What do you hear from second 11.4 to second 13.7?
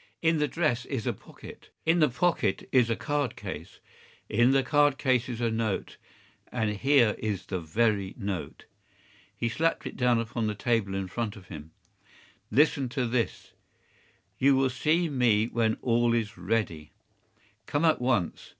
him. “Listen to this: